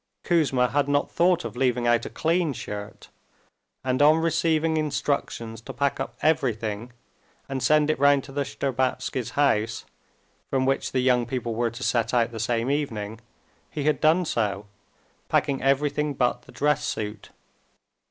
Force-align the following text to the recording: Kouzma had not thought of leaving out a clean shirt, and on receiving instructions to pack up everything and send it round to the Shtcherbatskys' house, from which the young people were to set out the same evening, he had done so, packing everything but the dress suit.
Kouzma 0.23 0.71
had 0.71 0.87
not 0.87 1.11
thought 1.11 1.45
of 1.45 1.55
leaving 1.55 1.85
out 1.85 2.07
a 2.07 2.09
clean 2.09 2.53
shirt, 2.53 3.09
and 3.83 4.01
on 4.01 4.17
receiving 4.17 4.75
instructions 4.75 5.61
to 5.61 5.73
pack 5.73 5.99
up 5.99 6.17
everything 6.23 6.91
and 7.47 7.61
send 7.61 7.91
it 7.91 7.99
round 7.99 8.23
to 8.23 8.31
the 8.31 8.41
Shtcherbatskys' 8.41 9.33
house, 9.37 9.85
from 10.49 10.65
which 10.65 10.91
the 10.91 11.01
young 11.01 11.27
people 11.27 11.53
were 11.53 11.69
to 11.69 11.83
set 11.83 12.15
out 12.15 12.31
the 12.31 12.39
same 12.39 12.71
evening, 12.71 13.21
he 13.69 13.83
had 13.83 14.01
done 14.01 14.25
so, 14.25 14.65
packing 15.29 15.61
everything 15.61 16.15
but 16.15 16.41
the 16.47 16.51
dress 16.51 16.83
suit. 16.83 17.29